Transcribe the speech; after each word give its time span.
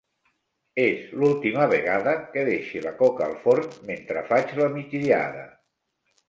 És 0.83 1.11
l’última 1.23 1.67
vegada 1.73 2.15
que 2.35 2.45
deixe 2.47 2.81
la 2.87 2.95
coca 3.03 3.27
al 3.27 3.37
forn 3.45 3.69
mentre 3.91 4.25
faig 4.31 4.57
la 4.63 4.71
migdiada. 4.79 5.47